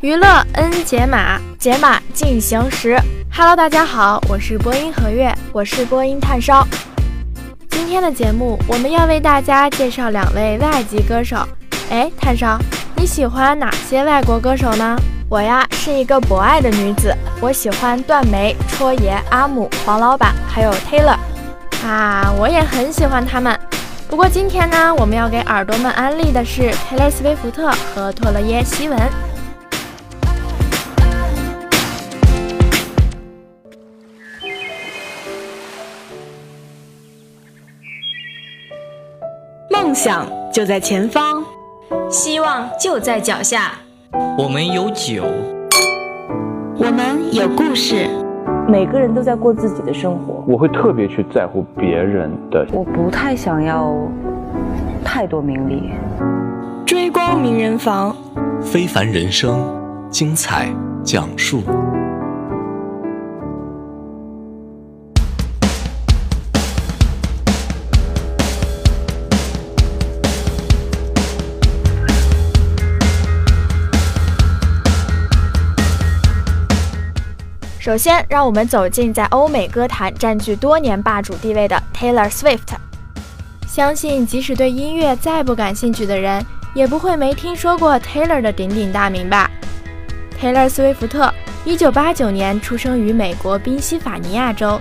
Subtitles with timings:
[0.00, 2.96] 娱乐 N 解码，解码进行时。
[3.34, 6.64] Hello，大家好，我是播音何月，我是播音炭烧。
[7.68, 11.38] 今天的节目，我们要为大家介绍两位外籍歌手。
[11.90, 12.56] 哎，炭烧，
[12.94, 14.96] 你喜欢哪些外国歌手呢？
[15.28, 21.16] 我呀是一个博爱的女子，我喜欢段梅、戳爷、阿姆、黄老板，还有 Taylor。
[21.84, 23.58] 啊，我也很喜欢他们。
[24.08, 28.96] 不过今天呢，我们要给耳朵们安利的是泰勒·斯威夫特和托勒耶·希文。
[39.80, 41.40] 梦想就在前方，
[42.10, 43.74] 希望就在脚下。
[44.36, 45.24] 我们有酒，
[46.76, 48.08] 我们有故事。
[48.66, 52.66] 每个人都在过自己的生活，我会特别去在乎别人的。
[52.72, 53.94] 我不太想要
[55.04, 55.92] 太多名利。
[56.84, 58.16] 追光名人房，
[58.60, 59.64] 非凡人生，
[60.10, 60.68] 精彩
[61.04, 61.62] 讲述。
[77.88, 82.76] 首先，让我们走进在欧美歌坛占据多年霸主地位的 Taylor Swift。
[83.66, 89.50] 相信即使对音乐再不感兴趣的人，也不会没听说过 Taylor 的鼎鼎大名吧
[90.38, 91.32] ？Taylor Swift，
[91.64, 94.78] 一九八九年出生于美国宾夕法尼亚州，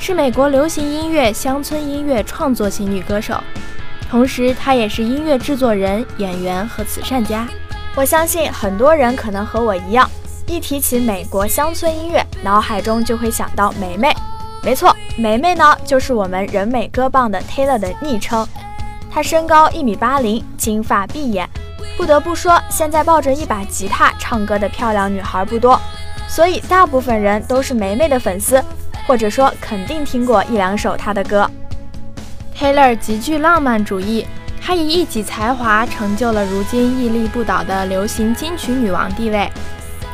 [0.00, 3.40] 是美国流行音乐、乡村音乐创作型女歌手，
[4.10, 7.46] 同时她也是音乐制作人、演员和慈善家。
[7.94, 10.10] 我相信很多人可能和我一样。
[10.48, 14.10] 一提起美国乡村音乐，脑海中就会想到梅梅。
[14.62, 18.48] 没错，梅梅呢就是我们人美歌棒的 Taylor 的昵称。
[19.10, 21.48] 她身高一米八零，金发碧眼。
[21.98, 25.78] 不得不说，现在抱着一把吉他唱歌的漂亮女孩不多，
[26.26, 28.62] 所以大部分人都是梅梅的粉丝，
[29.06, 31.48] 或者说肯定听过一两首她的歌。
[32.56, 34.26] Taylor 极具浪漫主义，
[34.64, 39.50] 她以一己才华成就了如今屹立不倒的流行金曲女王地位。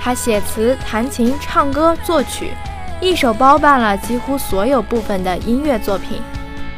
[0.04, 2.52] 他写词、弹琴、唱歌、作曲，
[3.00, 6.20] 一手包办了几乎所有部分的音乐作品。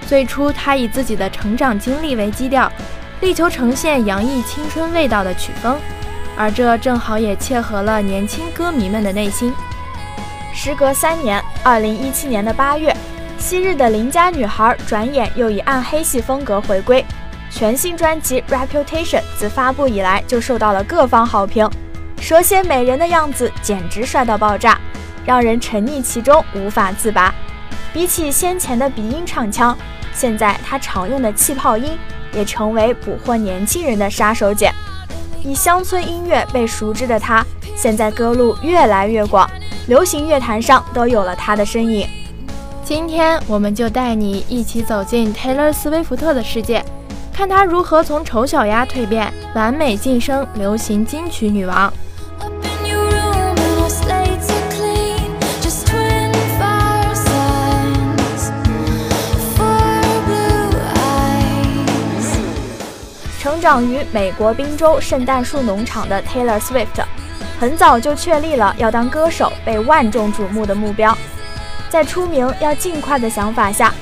[0.07, 2.71] 最初，他以自己的成长经历为基调，
[3.21, 5.77] 力求呈现洋溢青春味道的曲风，
[6.37, 9.53] 而这正好也切合了年轻歌迷们的内心。
[10.55, 12.97] 时隔三年，二零一七年的八月，
[13.41, 17.05] 昔日的邻家女孩转眼又以暗黑系风格回归。
[17.51, 21.69] 全新专辑《Reputation》自发布以来就受到了各方好评。
[22.21, 24.79] 蛇蝎美人的样子简直帅到爆炸，
[25.25, 27.33] 让人沉溺其中无法自拔。
[27.93, 29.77] 比起先前的鼻音唱腔，
[30.13, 31.97] 现在他常用的气泡音
[32.33, 34.71] 也成为捕获年轻人的杀手锏。
[35.45, 37.45] 以乡村音乐被熟知的他，
[37.77, 39.49] 现在歌路越来越广，
[39.87, 42.09] 流行乐坛上都有了他的身影。
[42.83, 46.85] 今天我们就带你一起走进 Taylor 斯威夫特的世界，
[47.33, 51.93] 看她如何从丑小鸭蜕变，完美晋升流行金曲女王。
[63.39, 67.05] 成长于美国宾州圣诞树农场的 Taylor Swift，
[67.61, 71.17] 很早就确立了要当歌手、被万众瞩目的目标。
[71.89, 73.93] 在出名要尽快的想法下，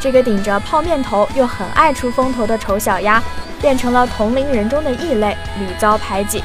[0.00, 3.22] 这个顶着泡面头又很爱出风头的丑小鸭，
[3.60, 6.42] 变成了同龄人中的异类，屡遭排挤。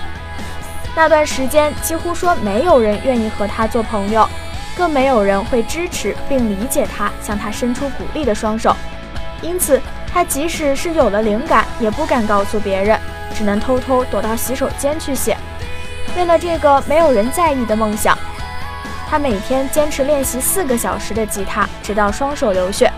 [0.96, 4.28] 那段时间，几乎说没有人愿意和他做朋友，
[4.76, 8.76] 更没有人会支持并理解他，向他伸出鼓励的双手。
[9.42, 9.82] 因此。
[10.12, 13.00] 他即使是有了灵感，也不敢告诉别人，
[13.36, 15.38] 只能偷偷躲到洗手间去写。
[16.18, 18.18] 为了这个没有人在意的梦想，
[19.08, 22.92] 他每天坚持练习四个小时的吉他，直到双手流血。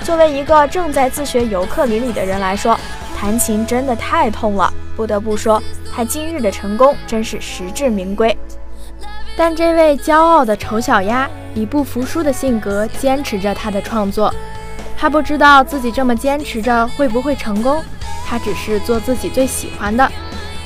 [0.00, 2.80] 作为一个正在自学尤克里里的人来说，
[3.14, 4.72] 弹琴真的太痛了。
[4.96, 5.62] 不得不说，
[5.94, 8.36] 他今日的成功真是实至名归。
[9.36, 14.32] 但这位骄傲的丑小鸭以不服输的性格坚持着他的创作。
[14.96, 17.82] 他不知道自己这么坚持着会不会成功，
[18.26, 20.10] 他只是做自己最喜欢的。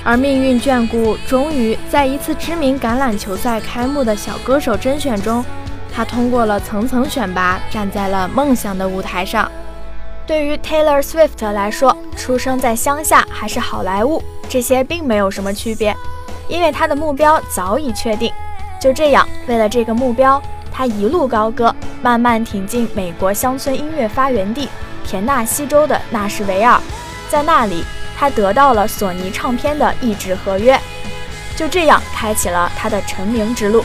[0.05, 5.45] 而命运眷顾，终于在一次知名橄榄球赛开幕的小歌手甄选中，
[5.93, 9.51] 他通过了层层选拔，站在了梦想的舞台上。
[10.29, 15.97] 对于 Taylor Swift 来说，出生在乡下还是好莱坞，这些并没有什么区别，
[16.49, 18.31] 因为他的目标早已确定。
[18.79, 20.41] 就这样，为了这个目标，
[20.71, 24.69] 他一路高歌，慢慢挺进美国乡村音乐发源地
[25.03, 26.79] 田纳西州的纳什维尔，
[27.31, 27.83] 在那里，
[28.15, 30.79] 他得到了索尼唱片的一纸合约，
[31.57, 33.83] 就这样开启了他的成名之路。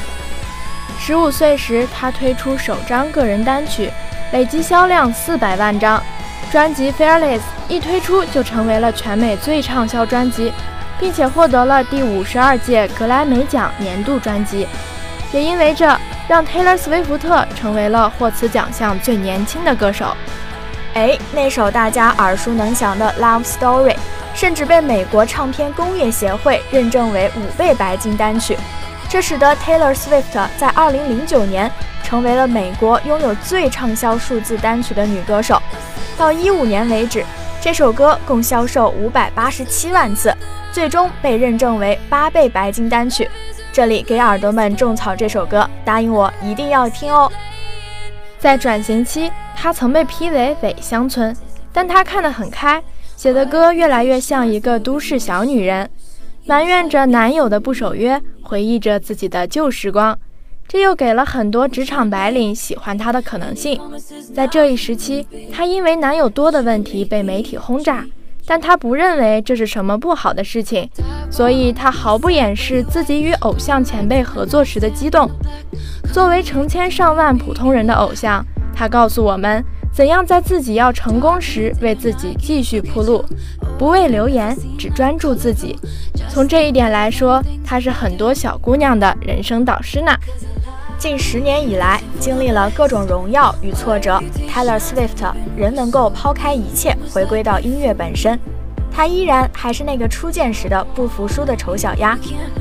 [1.00, 3.90] 十五岁时，他推出首张个人单曲，
[4.34, 6.04] 累计销量四百万张，
[6.54, 10.54] 专辑《Fearless》一推出就成为了全美最畅销专辑。
[11.00, 14.66] 并且获得了第五十二届格莱美奖年度专辑，
[15.34, 15.86] 也因为这
[16.30, 20.16] 让 Taylor Swift 成为了获此奖项最年轻的歌手。
[20.94, 23.94] 哎，那首大家耳熟能详的《Love Story》，
[24.34, 28.58] 甚至被美国唱片工业协会认证为五倍白金单曲，
[29.10, 31.70] 这使得 Taylor Swift 在二零零九年
[32.02, 35.62] 成为了美国拥有最畅销数字单曲的女歌手。
[36.18, 37.24] 到一五年为止，
[37.62, 40.34] 这首歌共销售五百八十七万次。
[40.72, 43.30] 最终被认证为八倍白金单曲。
[43.72, 47.32] 这里给耳朵们种草这首歌，答应我一定要听哦。
[48.40, 51.36] 在转型期，她曾被批为伪乡村，
[51.72, 52.82] 但她看得很开，
[53.16, 55.88] 写的歌越来越像一个都市小女人，
[56.48, 60.18] 埋怨着男友的不守约，回忆着自己的旧时光。
[60.74, 63.80] 这又给了很多职场白领喜欢她的可能性。
[64.34, 68.04] 在这一时期，她因为男友多的问题被媒体轰炸。
[68.46, 70.90] 但他不认为这是什么不好的事情，
[71.32, 75.30] 所以他毫不掩饰自己与偶像前辈合作时的激动。
[76.12, 78.46] 作为成千上万普通人的偶像，
[78.76, 83.24] 他告诉我们怎样在自己要成功时为自己继续铺路，
[83.78, 85.78] 不为流言，只专注自己。
[86.28, 90.12] 从这一点来说，他是很多小姑娘的人生导师呢。
[91.04, 98.40] 近十年以来，经历了各种荣耀与挫折，Taylor Swift 仍能够抛开一切，回归到音乐本身。
[98.90, 102.18] 她依然还是那个初见时的不服输的丑小鸭，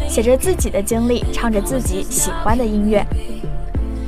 [0.09, 3.07] 写着自己的经历，唱着自己喜欢的音乐。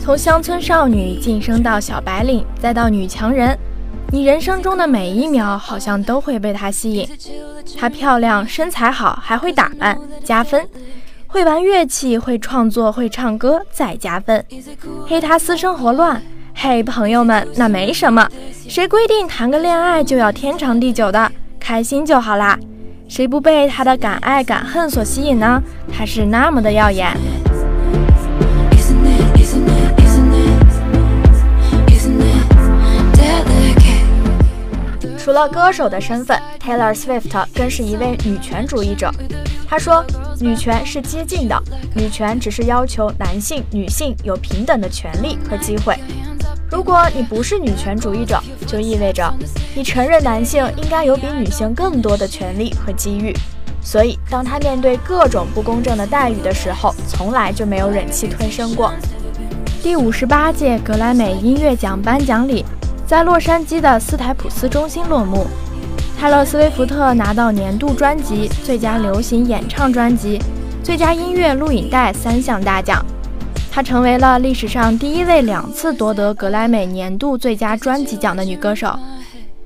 [0.01, 3.57] 从乡村少女晋升到小白领，再到女强人，
[4.11, 7.09] 你人生中的每一秒好像都会被她吸引。
[7.79, 10.67] 她漂亮，身材好，还会打扮，加分。
[11.35, 14.45] 会玩乐器，会创作，会唱歌，再加分。
[15.05, 16.23] 黑，他私生活乱。
[16.55, 18.25] 嘿，朋友们，那没什么。
[18.69, 21.29] 谁规定谈个恋爱就要天长地久的？
[21.59, 22.57] 开心就好啦。
[23.09, 25.61] 谁不被他的敢爱敢恨所吸引呢？
[25.93, 27.13] 他是那么的耀眼。
[35.25, 39.11] 除了歌手的身份，Taylor Swift 更是一位女权主义者。
[39.67, 40.05] 她说。
[40.41, 41.57] 女权是激进的，
[41.95, 45.97] 女权只是要求男性、女性有平等的权利和机会。
[46.69, 49.33] 如果你不是女权主义者，就意味着
[49.77, 53.33] 你承认男性应该有比女性更多的权利和机遇。
[53.81, 58.93] 所以，当他面对各种不公正的待遇的时候，从来就没有忍气吞声过。
[59.81, 62.65] 第五十八届格莱美音乐奖颁奖礼
[63.07, 65.47] 在洛杉矶的斯台普斯中心落幕。
[66.19, 70.41] 泰勒·斯威夫特拿到年度专辑、最佳流行演唱专辑、
[70.83, 73.05] 最佳音乐录影带三项大奖。
[73.71, 78.99] 她成为了历史上第一位两次夺得格莱美年度最佳专辑奖的女歌手。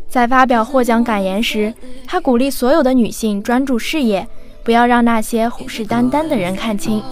[0.08, 1.72] 在发表获奖感言时，
[2.06, 4.26] 她鼓励所有的女性专注事业，
[4.64, 7.02] 不要让那些虎视眈眈的人看清。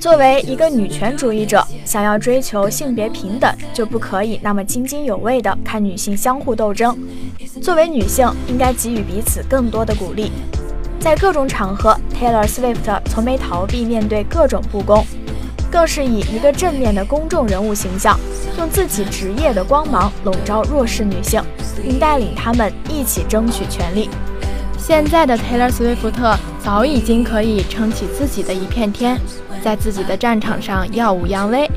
[0.00, 6.96] 作为一个女权主义者，想要追求性别平等，就不可以那么津津有味地看女性相互斗争。
[7.60, 10.30] 作为女性，应该给予彼此更多的鼓励。
[11.00, 15.04] 在各种场合，Taylor Swift 从没逃避面对各种不公，
[15.68, 18.16] 更是以一个正面的公众人物形象，
[18.56, 21.42] 用自己职业的光芒笼罩弱势女性，
[21.82, 24.08] 并带领她们一起争取权利。
[24.78, 29.20] 现在的 Taylor Swift 早已经可以撑起自己的一片天。
[29.60, 31.68] 在自己的战场上耀武扬威，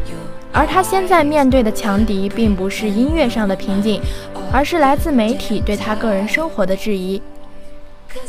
[0.54, 4.00] 而他现在面对的强敌并不是音乐上的瓶颈，
[4.52, 7.20] 而是来自媒体对他个人生活的质疑。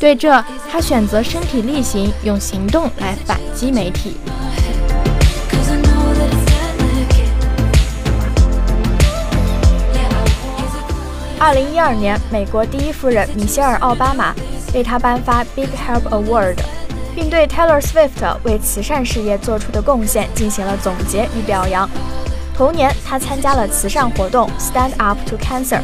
[0.00, 4.17] 对这，他选择身体力行，用行动来反击媒体。
[11.38, 14.35] 二零一二年，美国第一夫人米歇尔·奥巴马
[14.75, 16.57] 为他颁发 Big Help Award。
[17.14, 21.88] 并对 Taylor Swift 为慈善事业做出的贡献进行了总结与表扬。
[22.55, 25.81] 同年，他参加了慈善活动 Stand Up to Cancer，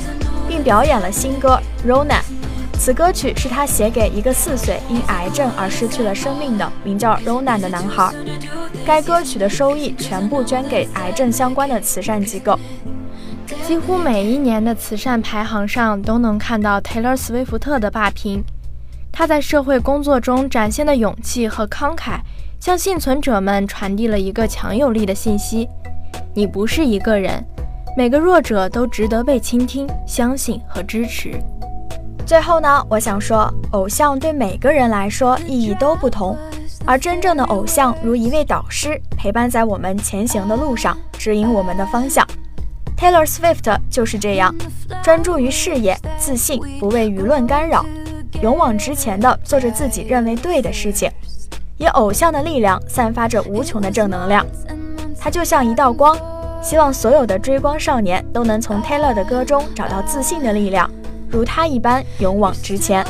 [0.48, 2.08] 并表演了新歌《Ronan》。
[2.78, 8.10] 此歌曲是他写给一个四岁因癌症而失去了生命的名叫 Ronan 的男孩。
[8.86, 12.58] 该歌曲的收益全部捐给癌症相关的慈善机构。
[13.66, 18.42] 几乎每一年的慈善排行上都能看到 Taylor Swift 的霸屏。
[19.18, 22.20] 他在社会工作中展现的勇气和慷慨，
[22.60, 25.68] 向幸存者们传递了一个强有力的信息：
[26.32, 27.44] 你不是一个人，
[27.96, 31.32] 每个弱者都值得被倾听、相信和支持。
[32.24, 36.38] 最后呢，我想说，偶像对每个人来说意义都不同，
[36.84, 42.24] 而真正的偶像如一位导师，陪伴在我们前行的路上，指引我们的方向。
[42.96, 44.54] Taylor Swift 就是这样，
[45.02, 47.84] 专注于事业，自信，不为舆论干扰，
[48.40, 51.10] 勇往直前的做着自己认为对的事情，
[51.76, 54.46] 以偶像的力量散发着无穷的正能量。
[55.18, 56.16] 他就像一道光，
[56.62, 60.88] 希望所有的追光少年都能从 Taylor 的歌中找到自信的力量。
[61.28, 63.04] 如他一般勇往直前。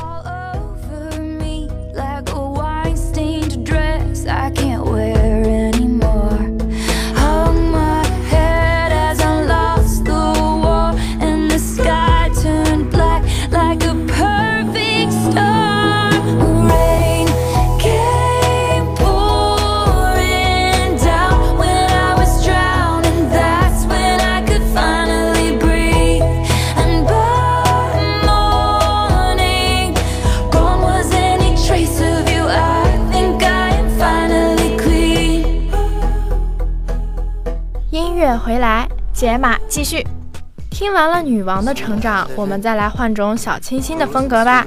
[38.37, 40.05] 回来解码继续，
[40.71, 44.67] 听完了女王的成长，我们再来换种小清新的风格吧。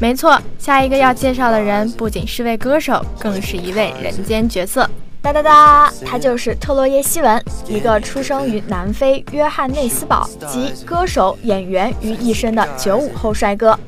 [0.00, 4.88] 没错，下一个要介绍的人不仅是位歌手，更是一位人间角色。
[5.20, 13.78] 哒哒哒，他就是特洛耶希文，一个出生于南非约翰内斯堡，集歌手、演员于一身的九五后帅哥。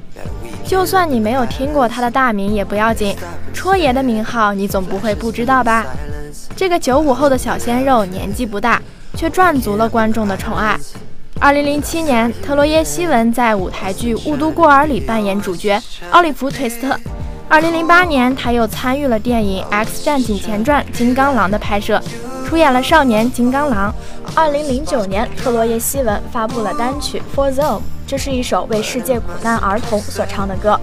[0.64, 3.16] 就算你没有听过他的大名也不要紧，
[3.54, 5.86] 戳爷的名号你总不会不知道吧？
[6.56, 8.82] 这个九五后的小鲜肉年纪不大。
[9.16, 10.78] 却赚足了观众的宠爱。
[11.38, 16.94] 二零零七年，特洛耶·希文在舞台剧《雾都孤儿》里扮演主角奥利弗·崔斯特。
[17.48, 22.00] 二零零八年，他又参与了电影《X 战警前传：金刚狼》的拍摄，
[22.46, 23.92] 出演了少年金刚狼。
[24.34, 30.78] 二零零九年，特洛耶·希文发布了单曲《For Them》，这是一首为世界苦难儿童所唱的歌。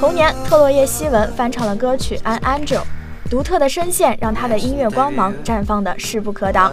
[0.00, 2.78] 同年，特洛耶·希文翻唱了歌曲《An Angel》。
[3.32, 6.70] 独特的声线让他的音乐光芒绽放的势不可挡。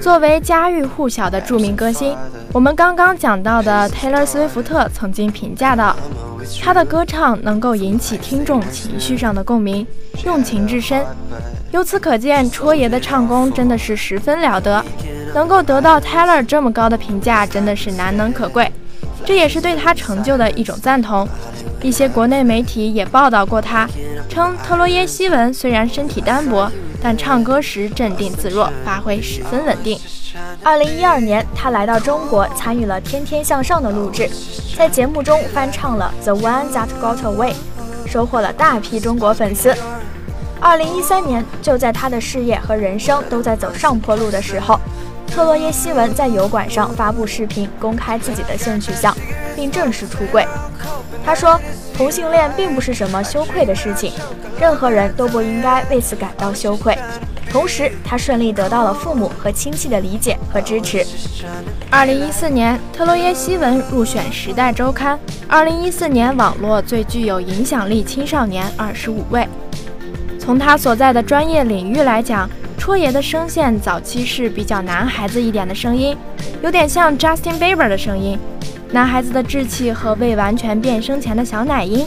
[0.00, 2.16] 作为家喻户晓的著名歌星，
[2.52, 5.96] 我们刚刚讲到的 Taylor Swift 曾经评价道
[6.62, 9.84] ：“他的歌唱能够引起听众情绪上的共鸣，
[10.24, 11.04] 用情至深。”
[11.72, 14.84] 由此可见，戳爷的唱功真的是十分了得，
[15.34, 18.70] 能够得到 Taylor 这么高的评价，真的是难能可贵。
[19.24, 21.28] 这也是对他成就的一种赞同。
[21.82, 23.88] 一些国内媒体也报道过他。
[24.28, 26.70] 称特洛耶希文虽然身体单薄，
[27.02, 29.98] 但唱歌时镇定自若，发挥十分稳定。
[30.62, 34.30] 二零一二年，他来到中国，参与了《天天向上》的录制，
[34.76, 37.52] 在节目中翻唱了《The One That Got Away》，
[38.06, 39.74] 收获了大批中国粉丝。
[40.60, 44.78] 二零一三年，就在他的事业和人生都在走上坡路的时候，
[45.26, 49.16] 特洛耶希文在油管上发布视频，公开自己的性取向，
[49.56, 50.46] 并正式出柜。
[51.24, 51.60] 他说。
[52.00, 54.10] 同性恋并不是什么羞愧的事情，
[54.58, 56.96] 任何人都不应该为此感到羞愧。
[57.50, 61.04] 同时，他顺利得到了父母和亲戚的理解和支持。
[61.90, 65.14] 二零一四年，特洛耶希文入选《时代周刊》
[65.46, 69.46] 二零一四年网络最具有影响力青少年二十五位。
[70.38, 72.48] 从他所在的专业领域来讲，
[72.78, 76.16] 戳爷的声线早期是比较男孩子一点的声音，
[76.62, 78.38] 有点像 Justin Bieber 的声音。
[78.92, 82.04] 男孩子的稚气和未完全变声前的小奶音，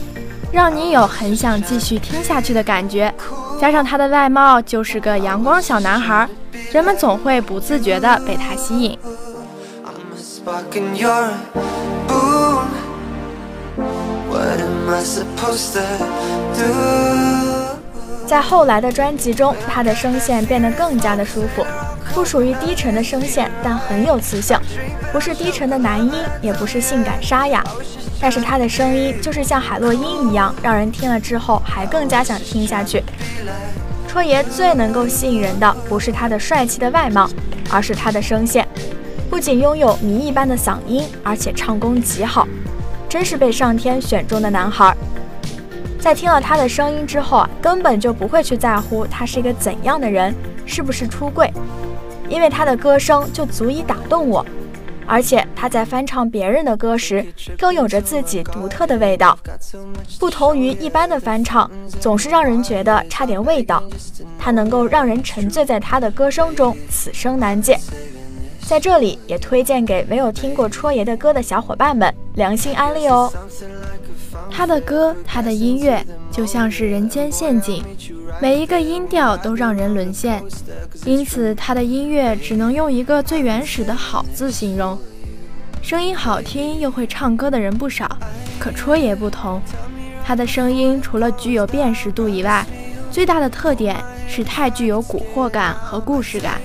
[0.52, 3.14] 让你有很想继续听下去的感觉。
[3.60, 6.28] 加上他的外貌就是个阳光小男孩，
[6.74, 9.00] 人们总会不自觉地被他吸引。
[18.26, 21.66] 在后来的专辑中，他的声线变得更加的舒服。
[22.14, 24.58] 不属于低沉的声线，但很有磁性，
[25.12, 27.64] 不是低沉的男音，也不是性感沙哑，
[28.22, 33.04] 但是他的声音就是像海洛因一样，让人听了之后还更加想听下去。
[34.08, 37.28] 戳爷最能够吸引人的，不是他的帅气的外貌，
[37.72, 38.68] 而是他的声线，
[39.28, 42.48] 不仅拥有谜一般的嗓音，而且唱功极好，
[43.10, 44.96] 真是被上天选中的男孩。
[46.00, 51.52] 在听了他的声音之后啊，根本就不会去在乎他是一个怎样的人，是不是出柜，
[52.34, 54.44] 因为他的歌声就足以打动我。
[55.06, 57.24] 而且他在翻唱别人的歌时，
[57.58, 59.38] 更有着自己独特的味道，
[60.18, 63.84] 不同于一般的翻唱，总是让人觉得差点味道。
[64.40, 67.80] 他能够让人沉醉在他的歌声中，此生难见。
[68.62, 73.32] 在这里也推荐给没有听过戳爷的歌的小伙伴们，良心安利哦。
[74.56, 77.84] 他的歌，他的音乐就像是人间陷阱，
[78.40, 80.44] 每一个音调都让人沦陷，
[81.06, 84.98] 因此他的音乐只能用一个最原始的好字形容。
[85.82, 88.08] 声音好听又会唱歌的人不少，
[88.60, 89.60] 可戳爷不同，
[90.24, 92.64] 他的声音除了具有辨识度以外，
[93.12, 96.62] 最大的特点是太具有蛊惑感和故事感。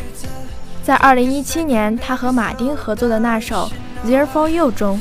[0.84, 3.70] 在2017年，他和马丁合作的那首
[4.08, 5.00] 《There For You》中。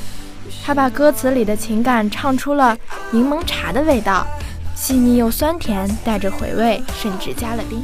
[0.65, 2.77] 他把歌词里的情感唱出了
[3.11, 4.25] 柠檬茶的味道，
[4.75, 7.83] 细腻又酸甜，带着回味，甚至加了冰。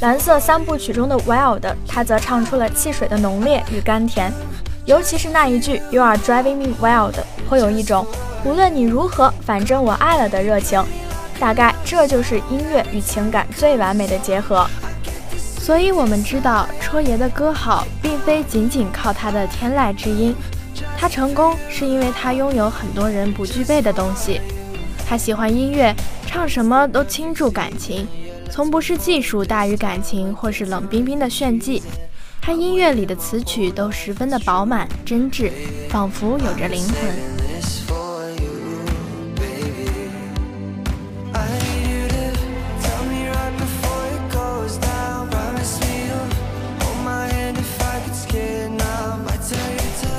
[0.00, 4.32] 蓝色三部曲中的 Wild，他则唱出了汽水的浓烈与甘甜，
[4.86, 7.14] 尤其是那一句 You are driving me wild，
[7.48, 8.06] 会有一种
[8.44, 10.82] 无论你如何，反正我爱了的热情。
[11.38, 14.66] 大概这就是音乐与情感最完美的结合。
[15.36, 20.34] 所以，我们知道戳爷的歌好，并非仅仅靠他的天籁之音。
[21.00, 24.38] 他成功是因为他拥有很多人不具备的东西。
[25.08, 28.06] 他喜欢音乐，唱什么都倾注感情，
[28.50, 31.82] 从不是技术大于感情，或是冷冰冰的炫技。
[32.42, 35.50] 他音乐里的词曲都十分的饱满真挚，
[35.88, 37.39] 仿佛有着灵魂。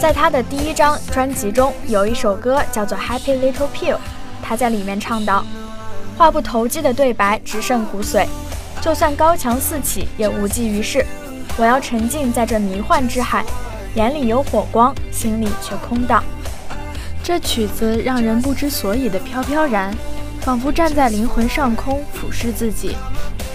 [0.01, 3.93] 在他的第一张专辑中，有一首歌叫做《Happy Little Pill》，
[4.41, 5.46] 他在里面唱道
[6.17, 8.25] ：“话不投机的对白直渗骨髓，
[8.81, 11.05] 就算高墙四起也无济于事。
[11.55, 13.46] 我要沉浸在这迷幻之海，
[13.93, 16.24] 眼里有火光，心里却空荡。”
[17.22, 19.96] 这曲子让人不知所以的飘飘然，
[20.40, 22.98] 仿佛站在灵魂上空俯视自己，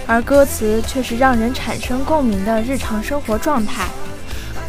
[0.07, 3.89] 而歌词却是让人产生共鸣的日常生活状态。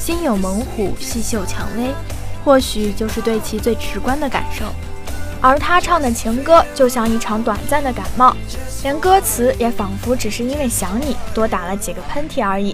[0.08, 1.92] 心有猛虎，细嗅蔷薇，
[2.46, 4.64] 或许就是对其最直观的感受。
[5.42, 8.34] 而他唱的情歌就像一场短暂的感冒，
[8.84, 12.74] 连歌词也仿佛只是因为想你多打了几个喷嚏而已。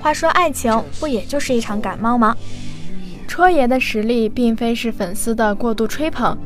[0.00, 2.36] 话说，爱情不也就是一场感冒吗？
[3.26, 6.38] 戳爷的实力并非是粉丝的过度吹捧。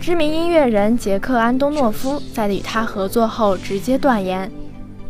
[0.00, 4.48] 知名音乐人杰克安东诺夫在与他合作后直接断言，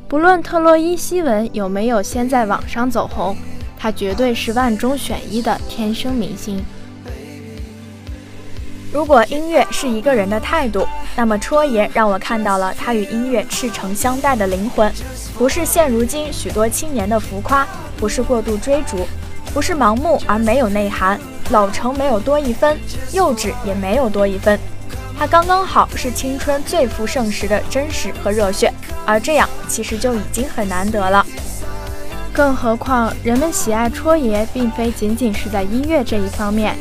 [0.09, 3.37] 不论特洛伊西文有没有先在网上走红。
[3.81, 6.63] 他绝对是万中选一的天生明星。
[8.93, 14.93] 如果音乐是一个人的态度，那么戳爷让我看到了他与音乐赤诚相待的灵魂，
[15.39, 17.67] 不是现如今许多青年的浮夸，
[17.97, 19.07] 不是过度追逐，
[19.55, 21.19] 不是盲目而没有内涵，
[21.51, 22.79] 老成没有多一分，
[23.13, 24.59] 幼稚也没有多一分，
[25.17, 28.71] 他刚刚好是青春最富盛时的真实和热血，
[29.07, 31.25] 而这样其实就已经很难得了。
[32.33, 36.75] 更何况，人们喜爱戳爷，并非仅仅是在音乐这一方面，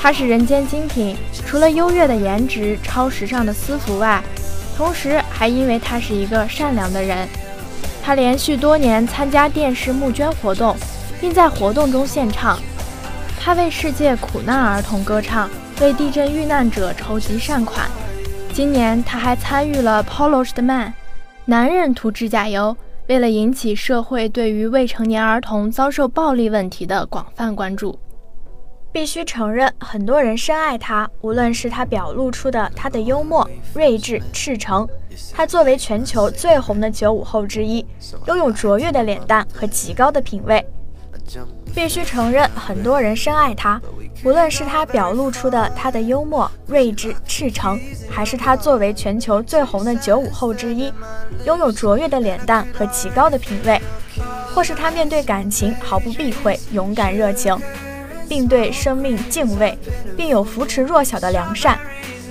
[0.00, 1.16] 他是人间精品。
[1.46, 4.22] 除了优越的颜值、超时尚的私服外，
[4.76, 7.28] 同时还因为他是一个善良的人。
[8.02, 10.74] 他连续多年参加电视募捐活动，
[11.20, 12.58] 并在活动中献唱。
[13.38, 15.48] 他为世界苦难儿童歌唱，
[15.80, 17.86] 为地震遇难者筹集善款。
[18.52, 20.88] 今年他还参与了《Polished Man》，
[21.44, 22.76] 男人涂指甲油。
[23.08, 27.98] 为了引起社会对于未成年儿童遭受暴力问题的广泛关注，
[28.92, 31.08] 必须承认，很多人深爱他。
[31.22, 34.86] 无论是他表露出的他的幽默、睿智、赤诚，
[35.32, 37.82] 他作为全球最红的九五后之一，
[38.26, 40.62] 拥有卓越的脸蛋和极高的品味。
[41.74, 43.80] 必须承认，很多人深爱他。
[44.24, 50.92] 无论是他表露出的他的幽默、睿智、赤诚，还是他作为全球最红的九五后之一，
[51.44, 53.80] 拥有卓越的脸蛋和极高的品味，
[54.52, 57.56] 或是他面对感情毫不避讳、勇敢热情，
[58.28, 59.78] 并对生命敬畏，
[60.16, 61.78] 并有扶持弱小的良善，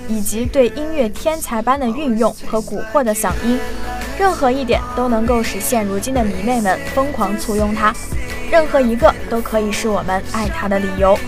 [0.08, 3.58] 以及对音乐天才般的运用和蛊惑的嗓音，
[4.18, 7.94] 任何一点都能够使现如今的迷妹们疯狂簇拥他，
[8.50, 11.18] 任何一个都可以是我们爱他的理由。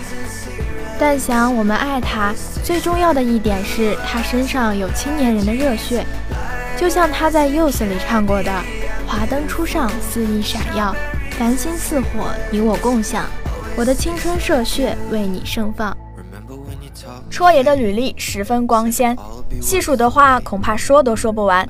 [1.01, 2.31] 但想我们爱他，
[2.63, 6.05] 最重要的一点是他身上有青年人的热血，
[6.77, 8.51] 就像他在《Youth》里唱过的
[9.07, 10.95] ：“华灯初上，肆意闪耀，
[11.31, 13.25] 繁星似火，你我共享，
[13.75, 15.97] 我的青春热血为你盛放。”
[17.31, 19.17] 戳爷的履历十分光鲜，
[19.59, 21.67] 细数的话恐怕说都说不完。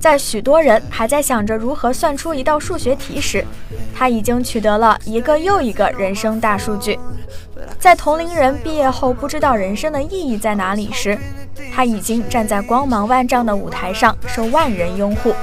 [0.00, 3.44] 在许多人还在想着如何算出一道数学题时，
[3.94, 6.98] 他已经取得了一个又一个人生大数据。
[7.80, 11.18] 在同龄人毕业后不知道人生的意义在哪里时，
[11.74, 15.34] 他已经站在光芒万丈的舞台上，受万人拥护。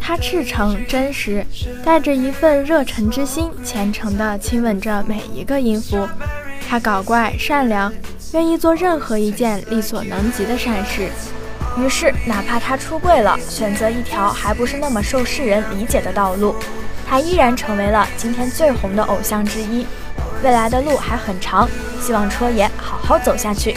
[0.00, 1.44] 他赤诚、真实，
[1.84, 6.08] 带着一份热忱之心，虔诚地亲吻着每一个音符。
[6.68, 7.92] 他搞怪、善良，
[8.34, 11.08] 愿意做任何一件力所能及的善事。
[11.76, 16.54] 于是，哪怕他出柜了，选择一条还不是那么受世人理解的道路，
[17.04, 19.84] 他依然成为了今天最红的偶像之一。
[20.42, 21.68] 未来的路还很长，
[22.00, 23.76] 希望戳爷好好走下去。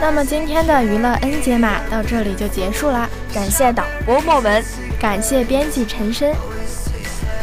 [0.00, 4.62] 那么今天的娱乐 N 解码到这里就结束啦，感谢导播莫文，
[5.00, 6.34] 感谢编辑陈深，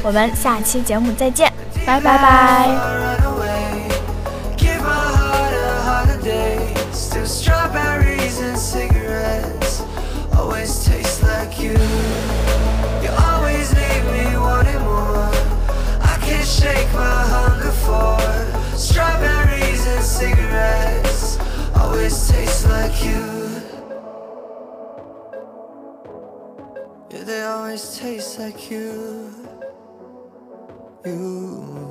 [0.04, 1.52] 我们下期节目再见，
[1.86, 2.70] 拜拜拜。
[17.86, 21.38] for Strawberries and cigarettes
[21.76, 23.24] Always taste like you.
[27.12, 29.34] Yeah, they always taste like you.
[31.06, 31.82] You.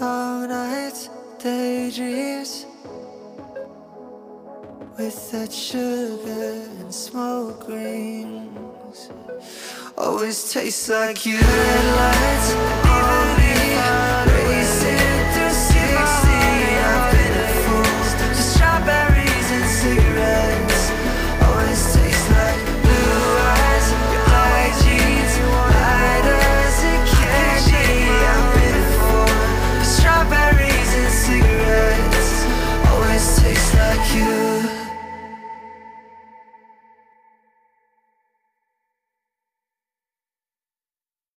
[0.00, 2.66] Long nights, daydreams
[4.96, 8.77] With that sugar and smoke green.
[9.96, 11.38] Always taste like you.
[11.38, 12.68] Red lights.